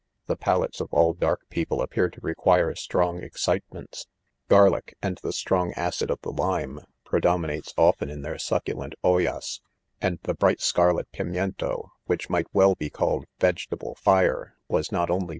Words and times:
The 0.25 0.35
palates 0.35 0.81
of 0.81 0.91
all 0.91 1.13
dark 1.13 1.41
peo« 1.51 1.63
pie 1.65 1.83
appear 1.83 2.09
to 2.09 2.19
require 2.21 2.73
strong 2.73 3.21
excitements,,— 3.21 4.07
Garlic, 4.49 4.95
and 4.99 5.19
the 5.21 5.31
strong 5.31 5.73
acid 5.75 6.09
of 6.09 6.19
the 6.23 6.31
lime, 6.31 6.79
pre* 7.05 7.19
dominates 7.19 7.71
often 7.77 8.09
in 8.09 8.23
their 8.23 8.39
succulent 8.39 8.95
alias 9.03 9.61
$ 9.63 9.67
and 10.01 10.17
the 10.23 10.33
bright 10.33 10.59
scarlet 10.59 11.07
pimiento, 11.11 11.91
which 12.07 12.31
might 12.31 12.47
well 12.51 12.73
he 12.79 12.89
called 12.89 13.25
vegetable 13.39 13.93
fire, 13.93 14.57
.was 14.69 14.91
not 14.91 15.09
^ 15.09 15.11
only 15.13 15.29